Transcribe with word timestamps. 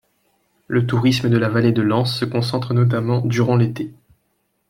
Le 0.67 0.87
tourisme 0.87 1.29
de 1.29 1.37
la 1.37 1.47
vallée 1.47 1.71
de 1.73 1.83
l'Ance 1.83 2.17
se 2.17 2.25
concentre 2.25 2.73
notamment 2.73 3.21
durant 3.23 3.55
l'été. 3.55 3.93